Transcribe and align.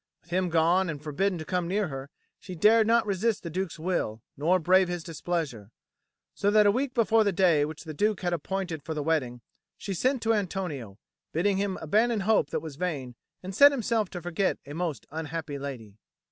With 0.23 0.31
him 0.31 0.49
gone 0.49 0.89
and 0.89 0.99
forbidden 0.99 1.37
to 1.37 1.45
come 1.45 1.67
near 1.67 1.87
her, 1.89 2.09
she 2.39 2.55
dared 2.55 2.87
not 2.87 3.05
resist 3.05 3.43
the 3.43 3.51
Duke's 3.51 3.77
will 3.77 4.23
nor 4.35 4.57
brave 4.57 4.87
his 4.87 5.03
displeasure; 5.03 5.69
so 6.33 6.49
that 6.49 6.65
a 6.65 6.71
week 6.71 6.95
before 6.95 7.23
the 7.23 7.31
day 7.31 7.65
which 7.65 7.83
the 7.83 7.93
Duke 7.93 8.21
had 8.21 8.33
appointed 8.33 8.81
for 8.81 8.95
the 8.95 9.03
wedding, 9.03 9.41
she 9.77 9.93
sent 9.93 10.23
to 10.23 10.33
Antonio, 10.33 10.97
bidding 11.33 11.57
him 11.57 11.77
abandon 11.83 12.21
a 12.21 12.25
hope 12.25 12.49
that 12.49 12.61
was 12.61 12.77
vain 12.77 13.13
and 13.43 13.53
set 13.53 13.71
himself 13.71 14.09
to 14.09 14.23
forget 14.23 14.57
a 14.65 14.73
most 14.73 15.05
unhappy 15.11 15.59
lady. 15.59 15.97